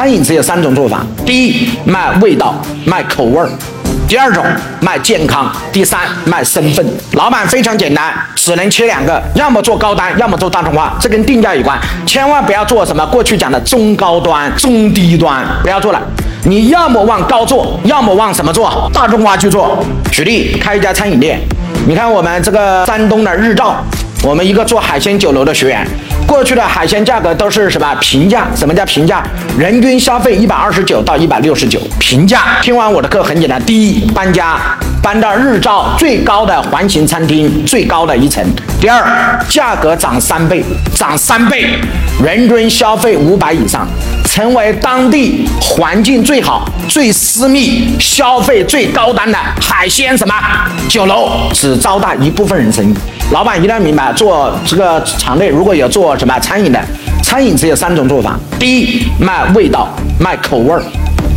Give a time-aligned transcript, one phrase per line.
[0.00, 2.54] 餐饮只有三种做法：第一，卖味道，
[2.86, 3.46] 卖口味儿；
[4.08, 4.42] 第二种，
[4.80, 6.82] 卖健康；第三，卖身份。
[7.12, 11.78] 老板非常简单，只能切两个，要么做高端，要么做大众化，这跟定价有关。
[12.06, 16.00] 千万不要做什么过去讲的中高端、中低端，不要做了。
[16.44, 18.90] 你要么往高做，要么往什么做？
[18.94, 19.84] 大众化去做。
[20.10, 21.38] 举例，开一家餐饮店，
[21.86, 23.84] 你看我们这个山东的日照，
[24.22, 25.86] 我们一个做海鲜酒楼的学员。
[26.26, 28.46] 过去的海鲜价格都是什么平价？
[28.54, 29.22] 什么叫平价？
[29.58, 32.60] 人均消费一百二十九到一百六十九，平价。
[32.60, 34.58] 听完我的课很简单，第一搬家，
[35.02, 38.44] 搬到日照最高的环形餐厅最高的一层。
[38.78, 40.62] 第二，价格涨三倍，
[40.94, 41.78] 涨三倍，
[42.22, 43.88] 人均消费五百以上，
[44.40, 50.34] 成为当地环境最好、最私密、消费最高端的海鲜什么
[50.88, 52.94] 酒楼，只招待一部分人生意。
[53.32, 56.80] 老板一定要明白，做这个场内如果有做什么餐饮的，
[57.22, 60.80] 餐饮只有三种做法：第一，卖味道，卖口味儿；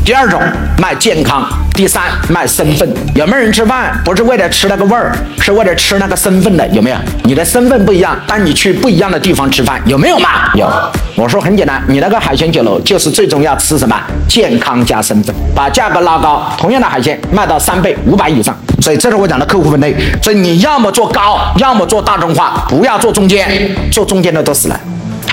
[0.05, 0.41] 第二种，
[0.77, 1.41] 卖健康；
[1.73, 2.89] 第三，卖身份。
[3.15, 6.65] 有没有人吃饭不是为了吃那个味儿，是为了吃那个身份的？
[6.69, 6.95] 有没有？
[7.25, 10.53] 你的身份不一样，但你去不一样的地方吃饭，有没有嘛？
[10.55, 10.71] 有。
[11.15, 13.95] 我说很简单，你那个海鲜酒楼就是最终要吃什么？
[14.27, 18.55] 健康加身份，把价格拉高，同样的海鲜卖到三倍、五百以上。
[18.81, 19.95] 所以这是我讲的客户分类。
[20.23, 23.47] 所以你要么做高，要么做大众化，不要做中间，
[23.91, 24.79] 做中间的都死了。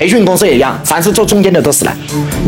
[0.00, 1.94] 培训公司也一样，凡是做中间的都死了。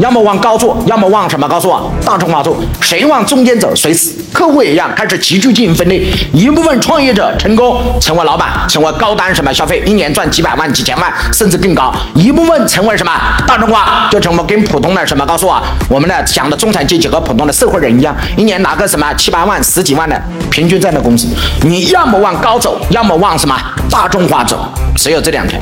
[0.01, 1.83] 要么往高做，要么往什么高处啊？
[2.03, 2.57] 大众化做。
[2.81, 4.15] 谁往中间走，谁死。
[4.33, 6.03] 客户也一样，开始急剧进行分类。
[6.33, 11.93] 一部分创业者成功成为老板，成为高单什么消费，一年赚几百万、几千万，甚至更高。
[12.15, 13.13] 一部分成为什么
[13.47, 20.19] 大众化，就成为跟普通的什么告诉我，我们的讲的中产阶级和普通的社会人一样，一年拿个什么七八万、十几万的
[20.51, 21.29] 平均这样的工资。
[21.65, 23.55] 你要么往高走，要么往什么
[23.91, 24.67] 大众化走，
[24.97, 25.61] 只有这两条。